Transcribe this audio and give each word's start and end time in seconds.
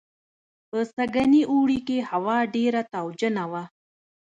په 0.69 0.77
سږني 0.95 1.41
اوړي 1.51 1.79
کې 1.87 1.97
هوا 2.11 2.37
ډېره 2.55 2.81
تاوجنه 2.93 3.43
وه 3.51 3.63